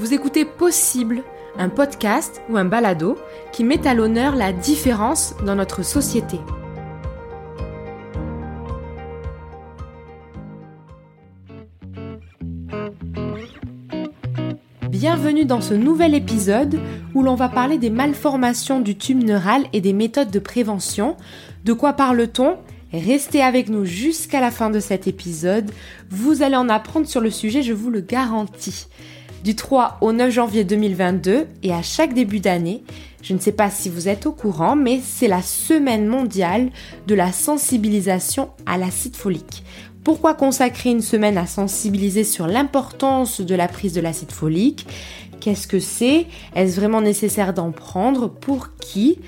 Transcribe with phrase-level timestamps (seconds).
[0.00, 1.22] Vous écoutez Possible,
[1.58, 3.18] un podcast ou un balado
[3.52, 6.38] qui met à l'honneur la différence dans notre société.
[14.88, 16.80] Bienvenue dans ce nouvel épisode
[17.14, 21.18] où l'on va parler des malformations du tube neural et des méthodes de prévention.
[21.66, 22.56] De quoi parle-t-on?
[22.94, 25.70] Restez avec nous jusqu'à la fin de cet épisode.
[26.08, 28.86] Vous allez en apprendre sur le sujet, je vous le garantis.
[29.44, 32.82] Du 3 au 9 janvier 2022 et à chaque début d'année,
[33.22, 36.68] je ne sais pas si vous êtes au courant, mais c'est la semaine mondiale
[37.06, 39.64] de la sensibilisation à l'acide folique.
[40.04, 44.86] Pourquoi consacrer une semaine à sensibiliser sur l'importance de la prise de l'acide folique?
[45.40, 46.26] Qu'est-ce que c'est?
[46.54, 48.28] Est-ce vraiment nécessaire d'en prendre?
[48.28, 49.18] Pour qui?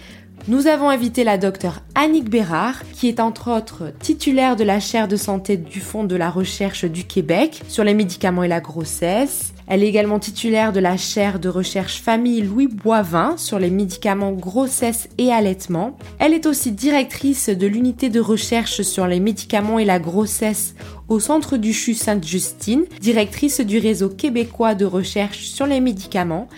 [0.48, 5.06] Nous avons invité la docteure Annick Bérard, qui est entre autres titulaire de la chaire
[5.06, 9.52] de santé du Fonds de la recherche du Québec sur les médicaments et la grossesse.
[9.68, 14.32] Elle est également titulaire de la chaire de recherche famille Louis Boivin sur les médicaments
[14.32, 15.96] grossesse et allaitement.
[16.18, 20.74] Elle est aussi directrice de l'unité de recherche sur les médicaments et la grossesse
[21.06, 26.48] au Centre du CHU Sainte-Justine, directrice du réseau québécois de recherche sur les médicaments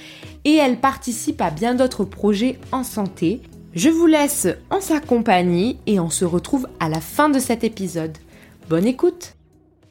[0.44, 3.40] et elle participe à bien d'autres projets en santé,
[3.74, 7.64] je vous laisse en sa compagnie et on se retrouve à la fin de cet
[7.64, 8.16] épisode.
[8.68, 9.34] Bonne écoute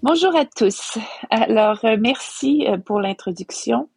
[0.01, 0.97] Bonjour à tous.
[1.29, 3.87] Alors, euh, merci euh, pour l'introduction.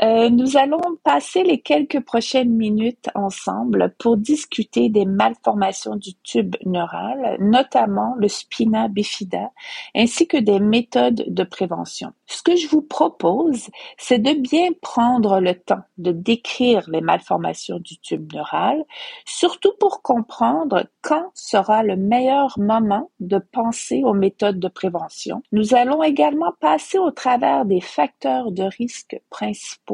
[0.00, 6.54] Euh, nous allons passer les quelques prochaines minutes ensemble pour discuter des malformations du tube
[6.64, 9.50] neural, notamment le spina bifida,
[9.96, 12.12] ainsi que des méthodes de prévention.
[12.26, 17.80] Ce que je vous propose, c'est de bien prendre le temps de décrire les malformations
[17.80, 18.84] du tube neural,
[19.24, 25.42] surtout pour comprendre quand sera le meilleur moment de penser aux méthodes de prévention.
[25.50, 29.87] Nous allons également passer au travers des facteurs de risque principaux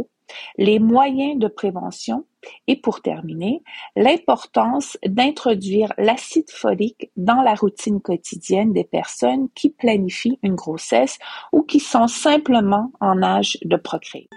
[0.56, 2.24] les moyens de prévention
[2.66, 3.62] et pour terminer,
[3.96, 11.18] l'importance d'introduire l'acide folique dans la routine quotidienne des personnes qui planifient une grossesse
[11.52, 14.28] ou qui sont simplement en âge de procréer.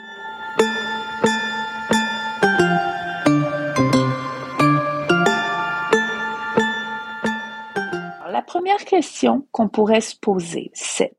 [8.30, 11.18] La première question qu'on pourrait se poser, c'est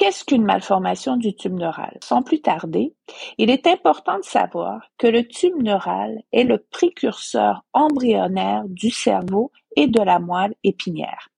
[0.00, 1.98] Qu'est-ce qu'une malformation du tube neural?
[2.02, 2.94] Sans plus tarder,
[3.36, 9.52] il est important de savoir que le tube neural est le précurseur embryonnaire du cerveau
[9.76, 11.28] et de la moelle épinière.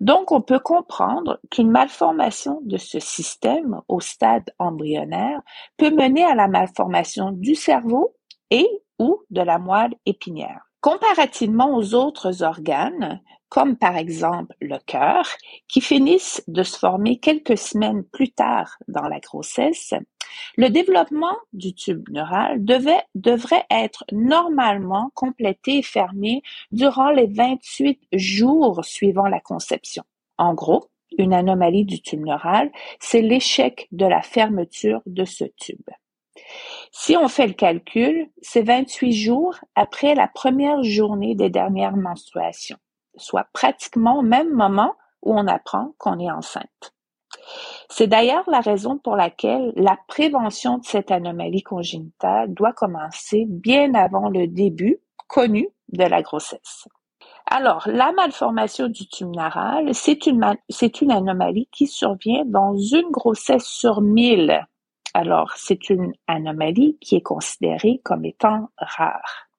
[0.00, 5.42] Donc, on peut comprendre qu'une malformation de ce système au stade embryonnaire
[5.76, 8.16] peut mener à la malformation du cerveau
[8.50, 8.66] et
[8.98, 10.62] ou de la moelle épinière.
[10.80, 15.28] Comparativement aux autres organes, comme par exemple le cœur,
[15.68, 19.92] qui finissent de se former quelques semaines plus tard dans la grossesse,
[20.56, 28.84] le développement du tube neural devrait être normalement complété et fermé durant les 28 jours
[28.84, 30.04] suivant la conception.
[30.38, 30.88] En gros,
[31.18, 35.90] une anomalie du tube neural, c'est l'échec de la fermeture de ce tube.
[36.92, 42.78] Si on fait le calcul, c'est 28 jours après la première journée des dernières menstruations
[43.16, 46.94] soit pratiquement au même moment où on apprend qu'on est enceinte.
[47.88, 53.94] C'est d'ailleurs la raison pour laquelle la prévention de cette anomalie congénitale doit commencer bien
[53.94, 56.88] avant le début connu de la grossesse.
[57.46, 63.10] Alors, la malformation du tube neural, c'est une, c'est une anomalie qui survient dans une
[63.10, 64.66] grossesse sur mille.
[65.14, 69.49] Alors, c'est une anomalie qui est considérée comme étant rare.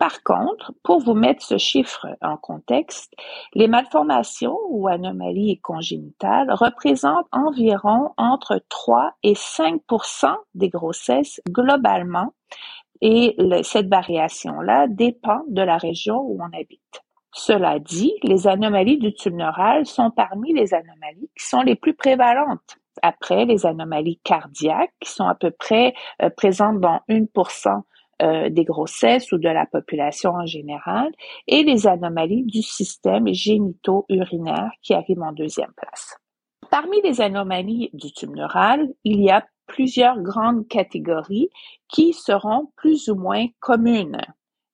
[0.00, 3.12] Par contre, pour vous mettre ce chiffre en contexte,
[3.52, 12.32] les malformations ou anomalies congénitales représentent environ entre 3 et 5% des grossesses globalement
[13.02, 17.02] et cette variation-là dépend de la région où on habite.
[17.32, 21.94] Cela dit, les anomalies du tube neural sont parmi les anomalies qui sont les plus
[21.94, 25.92] prévalentes après les anomalies cardiaques qui sont à peu près
[26.22, 27.82] euh, présentes dans 1%
[28.20, 31.10] euh, des grossesses ou de la population en général,
[31.46, 36.16] et les anomalies du système génito-urinaire qui arrivent en deuxième place.
[36.70, 41.50] Parmi les anomalies du tube neural, il y a plusieurs grandes catégories
[41.88, 44.20] qui seront plus ou moins communes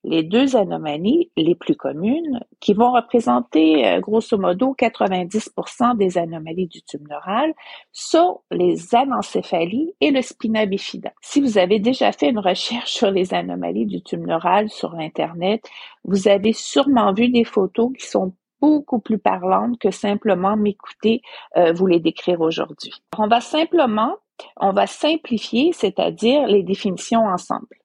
[0.07, 6.69] les deux anomalies les plus communes, qui vont représenter euh, grosso modo 90% des anomalies
[6.69, 7.53] du tube neural,
[7.93, 11.13] sont les anencéphalies et le spina bifida.
[11.21, 15.69] Si vous avez déjà fait une recherche sur les anomalies du tube neural sur Internet,
[16.05, 21.21] vous avez sûrement vu des photos qui sont beaucoup plus parlantes que simplement m'écouter
[21.57, 22.93] euh, vous les décrire aujourd'hui.
[23.19, 24.15] On va simplement
[24.61, 27.77] On va simplifier, c'est-à-dire les définitions ensemble.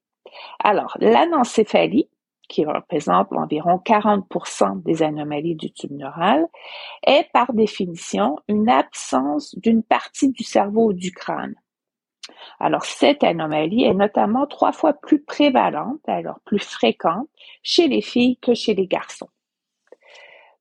[0.60, 2.10] Alors, l'anencéphalie,
[2.48, 6.45] qui représente environ 40% des anomalies du tube neural,
[7.06, 11.56] est par définition une absence d'une partie du cerveau ou du crâne.
[12.60, 17.30] Alors, cette anomalie est notamment trois fois plus prévalente, alors plus fréquente,
[17.63, 19.30] chez les filles que chez les garçons.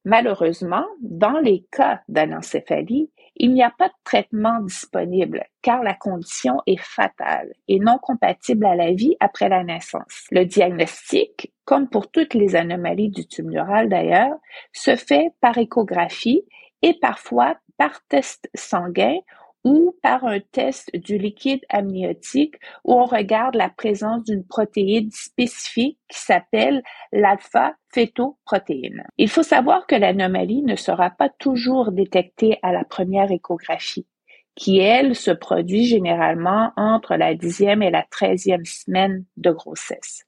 [0.05, 3.11] Malheureusement, dans les cas d'anencéphalie,
[3.42, 8.66] il n'y a pas de traitement disponible car la condition est fatale et non compatible
[8.66, 10.26] à la vie après la naissance.
[10.31, 14.37] Le diagnostic, comme pour toutes les anomalies du tube neural d'ailleurs,
[14.75, 16.44] se fait par échographie
[16.82, 19.16] et parfois par test sanguin
[19.65, 25.99] ou par un test du liquide amniotique où on regarde la présence d'une protéine spécifique
[26.09, 29.05] qui s'appelle l'alpha-fétoprotéine.
[29.19, 34.07] Il faut savoir que l'anomalie ne sera pas toujours détectée à la première échographie
[34.55, 40.25] qui, elle, se produit généralement entre la dixième et la treizième semaine de grossesse.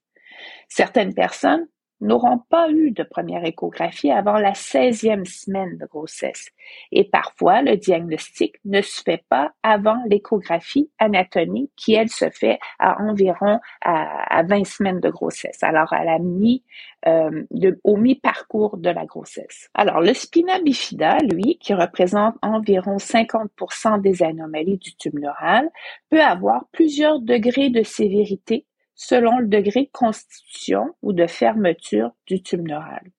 [0.69, 1.67] Certaines personnes
[2.02, 6.49] n'auront pas eu de première échographie avant la 16e semaine de grossesse.
[6.90, 12.58] Et parfois, le diagnostic ne se fait pas avant l'échographie anatomique qui, elle, se fait
[12.78, 15.62] à environ à, 20 semaines de grossesse.
[15.62, 16.64] Alors, à la mi,
[17.06, 17.44] euh,
[17.84, 19.70] au mi-parcours de la grossesse.
[19.75, 25.70] Alors, le spina bifida, lui, qui représente environ 50% des anomalies du tube neural,
[26.10, 32.42] peut avoir plusieurs degrés de sévérité selon le degré de constitution ou de fermeture du
[32.42, 33.10] tube neural.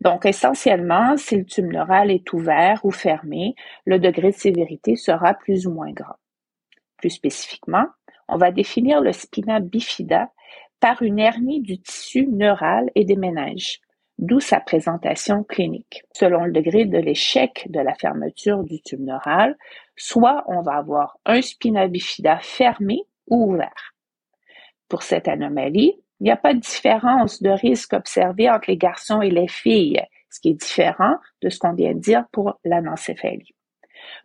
[0.00, 3.54] Donc, essentiellement, si le tube neural est ouvert ou fermé,
[3.84, 6.16] le degré de sévérité sera plus ou moins grand.
[6.96, 7.86] Plus spécifiquement,
[8.28, 10.30] on va définir le spina bifida
[10.80, 13.80] par une hernie du tissu neural et des méninges,
[14.18, 16.02] d'où sa présentation clinique.
[16.12, 19.56] Selon le degré de l'échec de la fermeture du tube neural,
[19.96, 23.94] soit on va avoir un spina bifida fermé ou ouvert.
[24.90, 29.22] Pour cette anomalie, il n'y a pas de différence de risque observée entre les garçons
[29.22, 33.54] et les filles, ce qui est différent de ce qu'on vient de dire pour l'anencéphalie.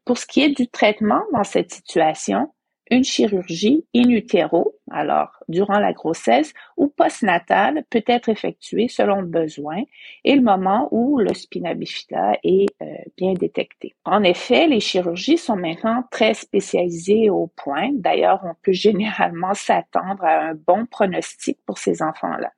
[0.04, 2.52] Pour ce qui est du traitement dans cette situation,
[2.92, 9.28] une chirurgie in utero, alors durant la grossesse ou postnatale, peut être effectuée selon le
[9.28, 9.82] besoin
[10.24, 12.86] et le moment où le spina bifida est euh,
[13.18, 13.96] bien détecté.
[14.06, 17.90] En effet, les chirurgies sont maintenant très spécialisées au point.
[17.94, 22.52] D'ailleurs, on peut généralement s'attendre à un bon pronostic pour ces enfants-là.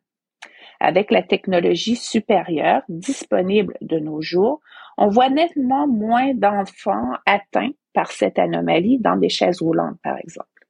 [0.79, 4.61] Avec la technologie supérieure disponible de nos jours,
[4.97, 10.67] on voit nettement moins d'enfants atteints par cette anomalie dans des chaises roulantes, par exemple.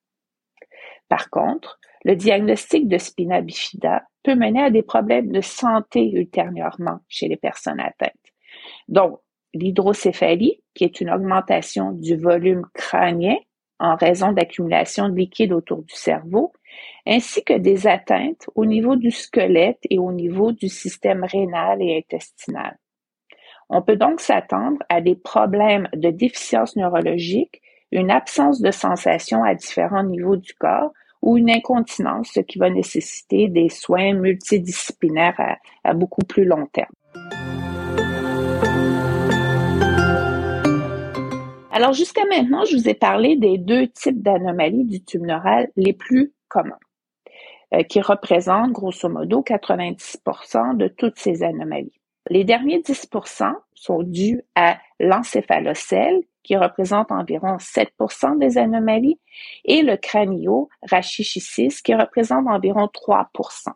[1.10, 7.00] Par contre, le diagnostic de spina bifida peut mener à des problèmes de santé ultérieurement
[7.10, 8.14] chez les personnes atteintes.
[8.88, 9.20] Donc,
[9.54, 13.36] l'hydrocéphalie, qui est une augmentation du volume crânien
[13.78, 16.54] en raison d'accumulation de liquide autour du cerveau,
[17.06, 21.98] ainsi que des atteintes au niveau du squelette et au niveau du système rénal et
[21.98, 22.78] intestinal.
[23.70, 27.62] On peut donc s'attendre à des problèmes de déficience neurologique,
[27.92, 30.92] une absence de sensation à différents niveaux du corps
[31.22, 36.94] ou une incontinence, ce qui va nécessiter des soins multidisciplinaires à, beaucoup plus long terme.
[41.72, 45.94] Alors jusqu'à maintenant, je vous ai parlé des deux types d'anomalies du tube neural les
[45.94, 46.80] plus communs,
[47.74, 51.97] euh, qui représentent grosso modo 90% de toutes ces anomalies.
[52.30, 59.20] Les derniers 10% sont dus à l'encéphalocèle, qui représente environ 7% des anomalies,
[59.66, 63.26] et le crânio-rachichisis, qui représente environ 3%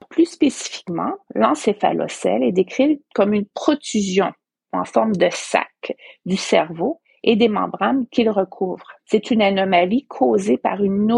[0.09, 4.31] Plus spécifiquement, l'encéphalocèle est décrit comme une protrusion
[4.73, 8.87] en forme de sac du cerveau et des membranes qu'il recouvre.
[9.05, 11.11] C'est une anomalie causée par une,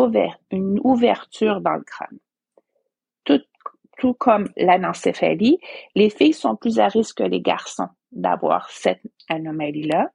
[0.83, 2.19] ouverture dans le crâne
[4.03, 5.59] tout comme l'anencéphalie,
[5.95, 10.09] les filles sont plus à risque que les garçons d'avoir cette anomalie-là.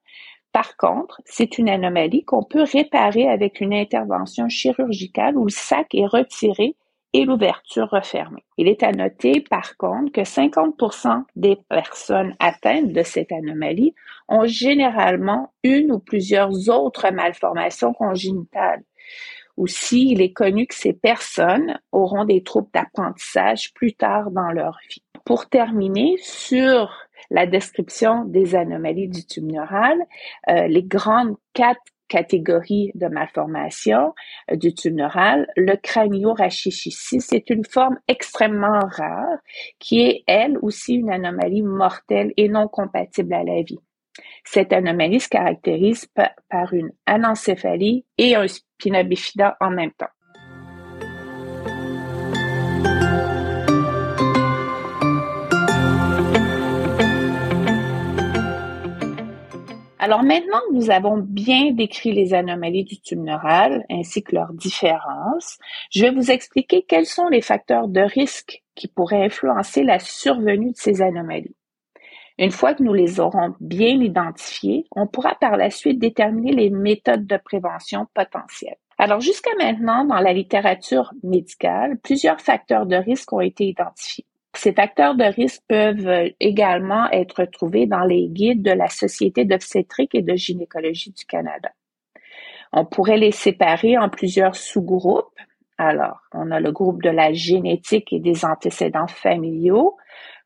[0.52, 5.94] Par contre, c'est une anomalie qu'on peut réparer avec une intervention chirurgicale où le sac
[5.94, 6.76] est retiré
[7.14, 8.44] et l'ouverture refermée.
[8.58, 13.94] Il est à noter, par contre, que 50% des personnes atteintes de cette anomalie
[14.28, 18.82] ont généralement une ou plusieurs autres malformations congénitales.
[19.58, 24.78] Aussi, il est connu que ces personnes auront des troubles d'apprentissage plus tard dans leur
[24.88, 25.02] vie.
[25.24, 26.92] Pour terminer sur
[27.28, 29.98] la description des anomalies du tube neural,
[30.48, 34.14] euh, les grandes quatre catégories de malformation
[34.52, 39.38] euh, du tube neural, le crânio-rachichisis c'est une forme extrêmement rare
[39.80, 43.80] qui est, elle aussi, une anomalie mortelle et non compatible à la vie.
[44.44, 46.08] Cette anomalie se caractérise
[46.48, 50.06] par une anencéphalie et un spina bifida en même temps.
[60.00, 64.54] Alors maintenant que nous avons bien décrit les anomalies du tube neural ainsi que leurs
[64.54, 65.58] différences,
[65.90, 70.70] je vais vous expliquer quels sont les facteurs de risque qui pourraient influencer la survenue
[70.70, 71.57] de ces anomalies.
[72.38, 76.70] Une fois que nous les aurons bien identifiées, on pourra par la suite déterminer les
[76.70, 78.76] méthodes de prévention potentielles.
[78.96, 84.24] Alors jusqu'à maintenant, dans la littérature médicale, plusieurs facteurs de risque ont été identifiés.
[84.54, 90.14] Ces facteurs de risque peuvent également être trouvés dans les guides de la Société d'obstétrique
[90.14, 91.70] et de gynécologie du Canada.
[92.72, 95.38] On pourrait les séparer en plusieurs sous-groupes.
[95.76, 99.96] Alors, on a le groupe de la génétique et des antécédents familiaux,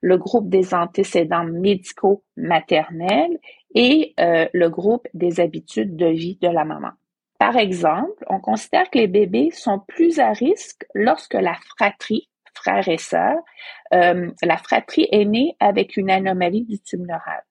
[0.03, 3.39] le groupe des antécédents médicaux maternels
[3.75, 6.91] et euh, le groupe des habitudes de vie de la maman.
[7.39, 12.89] Par exemple, on considère que les bébés sont plus à risque lorsque la fratrie, frères
[12.89, 13.43] et sœurs,
[13.95, 17.43] euh, la fratrie est née avec une anomalie du tube neural,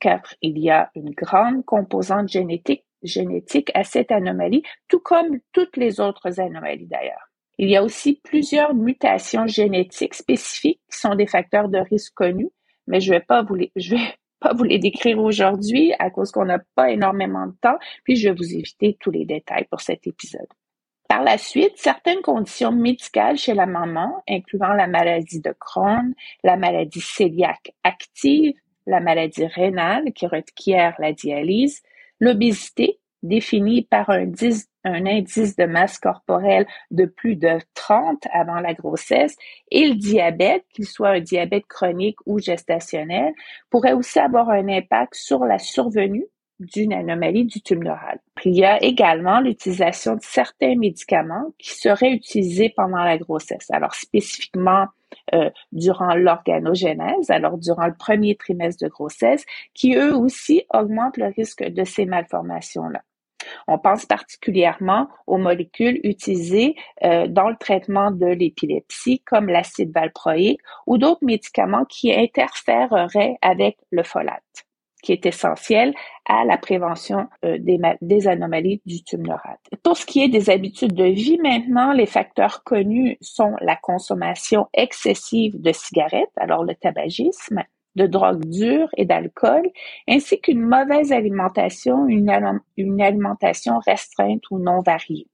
[0.00, 6.00] car il y a une grande composante génétique à cette anomalie, tout comme toutes les
[6.00, 7.28] autres anomalies d'ailleurs.
[7.58, 12.50] Il y a aussi plusieurs mutations génétiques spécifiques qui sont des facteurs de risque connus,
[12.86, 16.30] mais je vais pas vous les, je vais pas vous les décrire aujourd'hui à cause
[16.30, 19.80] qu'on n'a pas énormément de temps, puis je vais vous éviter tous les détails pour
[19.80, 20.48] cet épisode.
[21.08, 26.56] Par la suite, certaines conditions médicales chez la maman, incluant la maladie de Crohn, la
[26.56, 28.54] maladie cœliaque active,
[28.86, 31.82] la maladie rénale qui requiert la dialyse,
[32.20, 34.30] l'obésité, définie par un,
[34.84, 39.36] un, indice de masse corporelle de plus de 30 avant la grossesse,
[39.70, 43.32] et le diabète, qu'il soit un diabète chronique ou gestationnel,
[43.70, 46.26] pourrait aussi avoir un impact sur la survenue
[46.60, 48.18] d'une anomalie du tube neural.
[48.44, 53.70] Il y a également l'utilisation de certains médicaments qui seraient utilisés pendant la grossesse.
[53.70, 54.86] Alors spécifiquement
[55.34, 59.44] euh, durant l'organogénèse, alors durant le premier trimestre de grossesse,
[59.74, 63.02] qui eux aussi augmentent le risque de ces malformations-là.
[63.68, 70.60] On pense particulièrement aux molécules utilisées euh, dans le traitement de l'épilepsie, comme l'acide valproïque
[70.86, 74.65] ou d'autres médicaments qui interféreraient avec le folate
[75.06, 75.94] qui est essentiel
[76.24, 79.56] à la prévention euh, des, anomalies du tube neural.
[79.84, 84.66] Pour ce qui est des habitudes de vie maintenant, les facteurs connus sont la consommation
[84.74, 87.62] excessive de cigarettes, alors le tabagisme,
[87.94, 89.62] de drogue dure et d'alcool,
[90.08, 92.28] ainsi qu'une mauvaise alimentation, une,
[93.00, 95.28] alimentation restreinte ou non variée.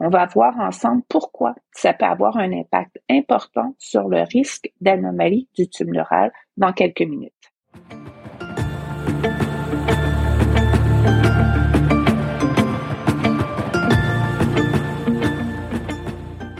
[0.00, 5.48] On va voir ensemble pourquoi ça peut avoir un impact important sur le risque d'anomalie
[5.56, 7.32] du tube neural dans quelques minutes.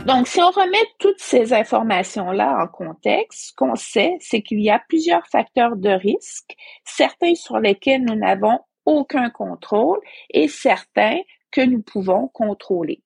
[0.09, 4.71] Donc, si on remet toutes ces informations-là en contexte, ce qu'on sait, c'est qu'il y
[4.71, 9.99] a plusieurs facteurs de risque, certains sur lesquels nous n'avons aucun contrôle
[10.31, 11.19] et certains
[11.51, 13.03] que nous pouvons contrôler.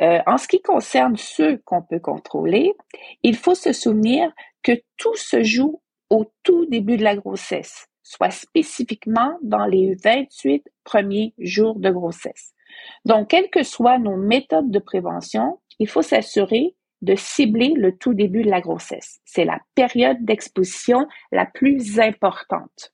[0.00, 2.74] Euh, en ce qui concerne ceux qu'on peut contrôler,
[3.22, 4.32] il faut se souvenir
[4.64, 10.64] que tout se joue au tout début de la grossesse, soit spécifiquement dans les 28
[10.82, 12.52] premiers jours de grossesse.
[13.04, 18.14] Donc, quelles que soient nos méthodes de prévention, il faut s'assurer de cibler le tout
[18.14, 19.20] début de la grossesse.
[19.24, 22.92] C'est la période d'exposition la plus importante.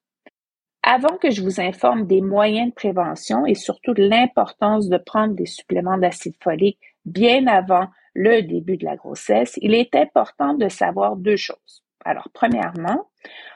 [0.82, 5.34] Avant que je vous informe des moyens de prévention et surtout de l'importance de prendre
[5.34, 10.68] des suppléments d'acide folique bien avant le début de la grossesse, il est important de
[10.68, 11.84] savoir deux choses.
[12.04, 13.10] Alors, premièrement,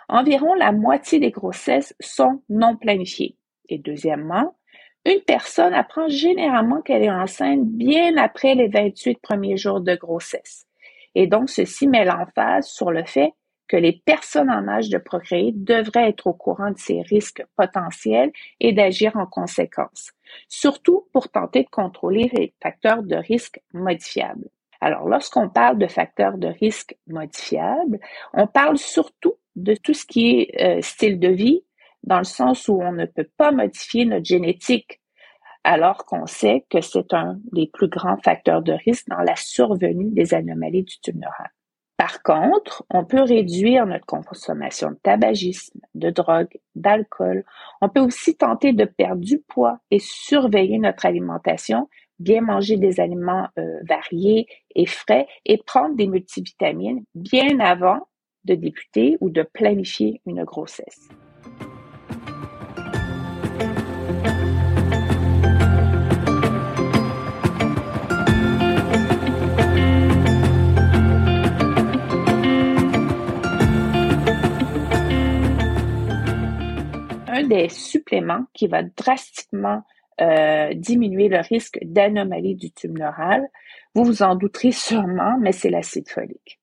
[0.08, 3.36] environ la moitié des grossesses sont non planifiées.
[3.68, 4.56] Et deuxièmement,
[5.04, 10.66] une personne apprend généralement qu'elle est enceinte bien après les 28 premiers jours de grossesse.
[11.14, 13.32] Et donc, ceci met l'emphase sur le fait
[13.66, 18.32] que les personnes en âge de procréer devraient être au courant de ces risques potentiels
[18.58, 20.10] et d'agir en conséquence,
[20.48, 24.48] surtout pour tenter de contrôler les facteurs de risque modifiables.
[24.80, 28.00] Alors, lorsqu'on parle de facteurs de risque modifiables,
[28.32, 31.62] on parle surtout de tout ce qui est euh, style de vie,
[32.04, 35.00] dans le sens où on ne peut pas modifier notre génétique,
[35.64, 40.10] alors qu'on sait que c'est un des plus grands facteurs de risque dans la survenue
[40.10, 41.50] des anomalies du tube neural.
[42.00, 47.44] Par contre, on peut réduire notre consommation de tabagisme, de drogue, d'alcool.
[47.82, 53.00] On peut aussi tenter de perdre du poids et surveiller notre alimentation, bien manger des
[53.00, 58.08] aliments euh, variés et frais et prendre des multivitamines bien avant
[58.44, 61.10] de débuter ou de planifier une grossesse.
[77.50, 79.82] Des suppléments qui va drastiquement
[80.20, 83.46] euh, diminuer le risque d'anomalie du tube neural.
[83.94, 86.60] Vous vous en douterez sûrement, mais c'est l'acide folique.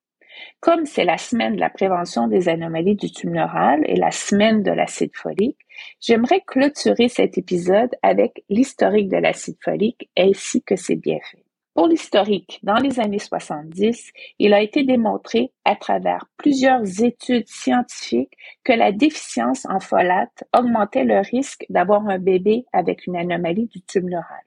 [0.59, 4.63] Comme c'est la semaine de la prévention des anomalies du tube neural et la semaine
[4.63, 5.57] de l'acide folique,
[5.99, 11.46] j'aimerais clôturer cet épisode avec l'historique de l'acide folique ainsi que ses bienfaits.
[11.77, 18.33] Pour l'historique, dans les années 70, il a été démontré à travers plusieurs études scientifiques
[18.63, 23.83] que la déficience en folate augmentait le risque d'avoir un bébé avec une anomalie du
[23.83, 24.41] tube neural.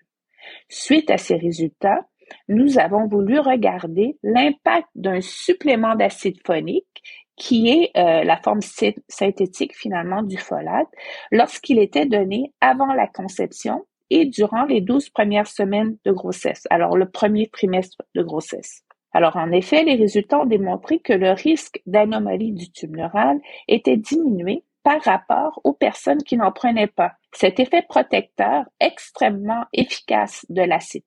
[0.69, 2.05] Suite à ces résultats,
[2.49, 7.01] nous avons voulu regarder l'impact d'un supplément d'acide phonique
[7.37, 8.61] qui est euh, la forme
[9.09, 10.89] synthétique finalement du folate,
[11.31, 16.97] lorsqu'il était donné avant la conception et durant les 12 premières semaines de grossesse, alors
[16.97, 18.85] le premier trimestre de grossesse.
[19.13, 23.97] Alors en effet, les résultats ont démontré que le risque d'anomalie du tube neural était
[23.97, 27.13] diminué par rapport aux personnes qui n'en prenaient pas.
[27.33, 31.05] Cet effet protecteur extrêmement efficace de l'acide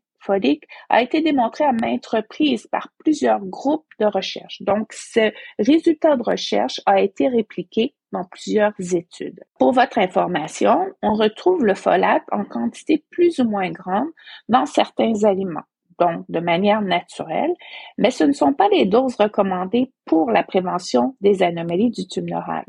[0.89, 4.62] a été démontré à maintes reprises par plusieurs groupes de recherche.
[4.62, 9.44] Donc, ce résultat de recherche a été répliqué dans plusieurs études.
[9.60, 14.10] Pour votre information, on retrouve le folate en quantité plus ou moins grande
[14.50, 15.63] dans certains aliments
[16.00, 17.53] donc de manière naturelle,
[17.98, 22.30] mais ce ne sont pas les doses recommandées pour la prévention des anomalies du tube
[22.30, 22.65] neural.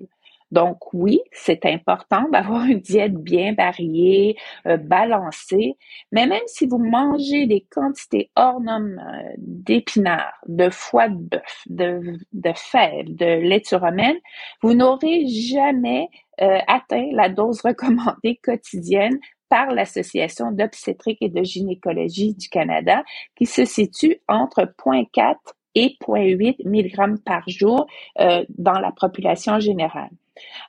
[0.51, 4.37] Donc oui, c'est important d'avoir une diète bien variée,
[4.67, 5.77] euh, balancée,
[6.13, 11.63] mais même si vous mangez des quantités hors normes euh, d'épinards, de foie de bœuf,
[11.67, 14.17] de, de fèves, de laitue romaine,
[14.63, 16.09] vous n'aurez jamais
[16.41, 23.03] euh, atteint la dose recommandée quotidienne par l'Association d'obstétrique et de gynécologie du Canada,
[23.37, 25.35] qui se situe entre 0.4
[25.75, 30.11] et 0.8 mg par jour dans la population générale.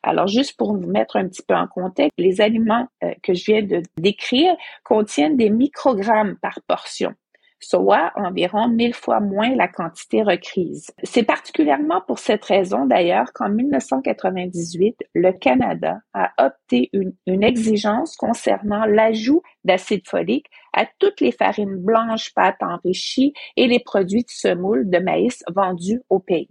[0.04, 3.46] Alors, juste pour vous mettre un petit peu en contexte, les aliments euh, que je
[3.46, 7.16] viens de décrire contiennent des microgrammes par portion
[7.60, 10.92] soit environ mille fois moins la quantité requise.
[11.04, 18.16] C'est particulièrement pour cette raison d'ailleurs qu'en 1998, le Canada a opté une, une exigence
[18.18, 24.30] concernant l'ajout d'acide folique à toutes les farines blanches, pâtes enrichies et les produits de
[24.30, 26.50] semoule de maïs vendus au pays.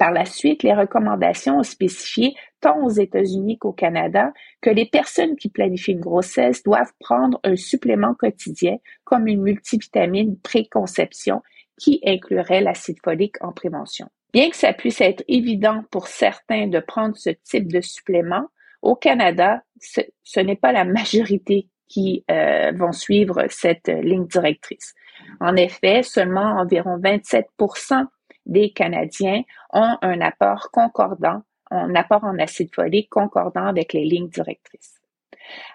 [0.00, 5.36] Par la suite, les recommandations ont spécifié, tant aux États-Unis qu'au Canada, que les personnes
[5.36, 11.42] qui planifient une grossesse doivent prendre un supplément quotidien comme une multivitamine préconception
[11.78, 14.08] qui inclurait l'acide folique en prévention.
[14.32, 18.46] Bien que ça puisse être évident pour certains de prendre ce type de supplément,
[18.82, 24.94] au Canada, ce, n'est pas la majorité qui euh, vont suivre cette ligne directrice.
[25.40, 28.06] En effet, seulement environ 27%
[28.46, 29.42] des Canadiens
[29.72, 35.00] ont un apport concordant, un apport en acide folique concordant avec les lignes directrices.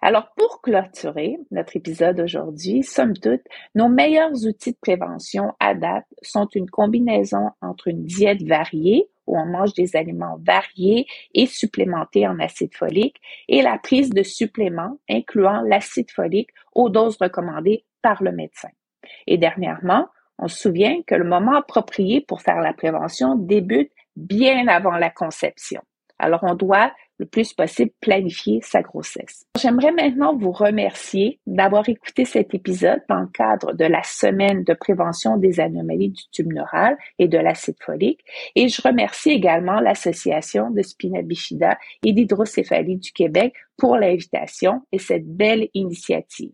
[0.01, 3.41] Alors, pour clôturer notre épisode aujourd'hui, somme toute,
[3.73, 9.37] nos meilleurs outils de prévention à date sont une combinaison entre une diète variée, où
[9.37, 14.97] on mange des aliments variés et supplémentés en acide folique, et la prise de suppléments
[15.09, 18.69] incluant l'acide folique aux doses recommandées par le médecin.
[19.27, 24.67] Et dernièrement, on se souvient que le moment approprié pour faire la prévention débute bien
[24.67, 25.81] avant la conception.
[26.17, 29.45] Alors, on doit le plus possible planifier sa grossesse.
[29.59, 34.73] J'aimerais maintenant vous remercier d'avoir écouté cet épisode dans le cadre de la semaine de
[34.73, 38.21] prévention des anomalies du tube neural et de l'acide folique.
[38.55, 44.99] Et je remercie également l'Association de spina bifida et d'hydrocéphalie du Québec pour l'invitation et
[44.99, 46.51] cette belle initiative.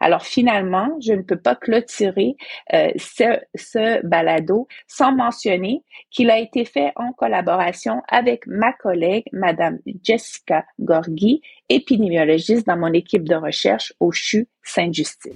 [0.00, 2.36] Alors finalement, je ne peux pas clôturer
[2.72, 9.78] euh, ce, balado sans mentionner qu'il a été fait en collaboration avec ma collègue, Madame
[10.02, 15.32] Jessica Gorgui, épidémiologiste dans mon équipe de recherche au CHU Sainte-Justine.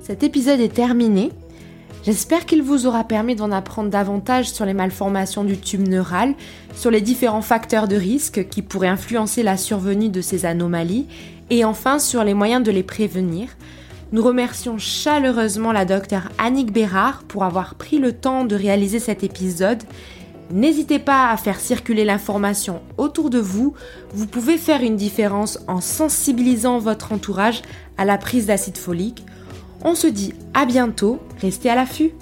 [0.00, 1.30] Cet épisode est terminé.
[2.08, 6.34] J'espère qu'il vous aura permis d'en apprendre davantage sur les malformations du tube neural,
[6.74, 11.06] sur les différents facteurs de risque qui pourraient influencer la survenue de ces anomalies
[11.50, 13.50] et enfin sur les moyens de les prévenir.
[14.12, 19.22] Nous remercions chaleureusement la docteure Annick Bérard pour avoir pris le temps de réaliser cet
[19.22, 19.82] épisode.
[20.50, 23.74] N'hésitez pas à faire circuler l'information autour de vous.
[24.14, 27.60] Vous pouvez faire une différence en sensibilisant votre entourage
[27.98, 29.26] à la prise d'acide folique
[29.84, 32.12] on se dit à bientôt, restez à l'affût